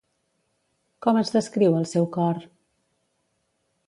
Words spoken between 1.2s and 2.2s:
descriu el seu